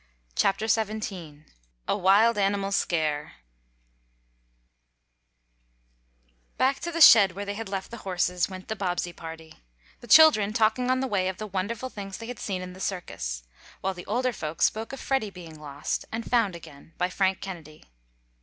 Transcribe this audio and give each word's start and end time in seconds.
CHAPTER 0.35 0.67
XVII 0.67 1.43
A 1.87 1.95
WILD 1.95 2.35
ANIMAL 2.39 2.71
SCARE 2.71 3.33
Back 6.57 6.79
to 6.79 6.91
the 6.91 6.99
shed 7.01 7.33
where 7.33 7.45
they 7.45 7.53
had 7.53 7.69
left 7.69 7.91
the 7.91 7.97
horses, 7.97 8.49
went 8.49 8.67
the 8.67 8.75
Bobbsey 8.75 9.13
party, 9.13 9.59
the 9.99 10.07
children 10.07 10.53
talking 10.53 10.89
on 10.89 11.01
the 11.01 11.05
way 11.07 11.27
of 11.27 11.37
the 11.37 11.45
wonderful 11.45 11.89
things 11.91 12.17
they 12.17 12.25
had 12.25 12.39
seen 12.39 12.63
in 12.63 12.73
the 12.73 12.79
circus, 12.79 13.43
while 13.81 13.93
the 13.93 14.07
older 14.07 14.33
folks 14.33 14.65
spoke 14.65 14.91
of 14.91 14.99
Freddie 14.99 15.29
being 15.29 15.59
lost, 15.59 16.05
and 16.11 16.27
found 16.27 16.55
again, 16.55 16.93
by 16.97 17.07
Frank 17.07 17.39
Kennedy. 17.39 17.83